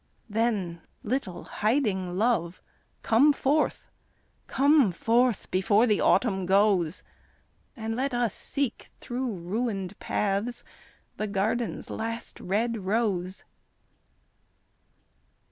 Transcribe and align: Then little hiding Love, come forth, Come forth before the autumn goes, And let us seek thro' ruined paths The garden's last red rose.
Then 0.27 0.81
little 1.03 1.43
hiding 1.43 2.17
Love, 2.17 2.59
come 3.03 3.31
forth, 3.33 3.85
Come 4.47 4.91
forth 4.91 5.51
before 5.51 5.85
the 5.85 6.01
autumn 6.01 6.47
goes, 6.47 7.03
And 7.75 7.95
let 7.95 8.11
us 8.11 8.33
seek 8.33 8.89
thro' 8.99 9.19
ruined 9.23 9.99
paths 9.99 10.63
The 11.17 11.27
garden's 11.27 11.91
last 11.91 12.39
red 12.39 12.77
rose. 12.77 13.43